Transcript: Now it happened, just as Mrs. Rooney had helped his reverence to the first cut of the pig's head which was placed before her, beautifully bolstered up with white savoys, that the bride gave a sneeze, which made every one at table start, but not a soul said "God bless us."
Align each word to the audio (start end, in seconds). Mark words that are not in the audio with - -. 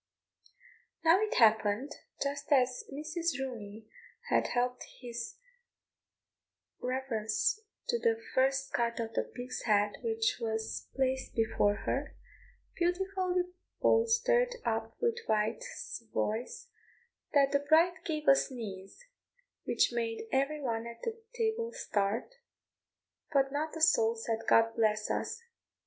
Now 1.05 1.21
it 1.21 1.35
happened, 1.35 1.91
just 2.23 2.51
as 2.51 2.85
Mrs. 2.91 3.37
Rooney 3.39 3.87
had 4.31 4.47
helped 4.47 4.83
his 4.99 5.37
reverence 6.79 7.59
to 7.89 7.99
the 7.99 8.19
first 8.33 8.73
cut 8.73 8.99
of 8.99 9.13
the 9.13 9.21
pig's 9.21 9.61
head 9.67 9.97
which 10.03 10.39
was 10.41 10.87
placed 10.95 11.35
before 11.35 11.75
her, 11.85 12.15
beautifully 12.73 13.43
bolstered 13.79 14.55
up 14.65 14.97
with 14.99 15.19
white 15.27 15.61
savoys, 15.61 16.69
that 17.35 17.51
the 17.51 17.59
bride 17.59 17.99
gave 18.03 18.27
a 18.27 18.35
sneeze, 18.35 19.05
which 19.65 19.91
made 19.93 20.27
every 20.31 20.59
one 20.61 20.87
at 20.87 21.05
table 21.35 21.71
start, 21.73 22.27
but 23.31 23.51
not 23.51 23.77
a 23.77 23.81
soul 23.81 24.15
said 24.15 24.39
"God 24.49 24.75
bless 24.75 25.11
us." 25.11 25.43